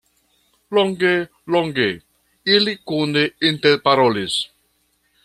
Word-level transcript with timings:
Longe, 0.77 1.11
longe 1.55 1.85
ili 2.55 2.73
kune 2.93 3.23
interparolis. 3.51 4.41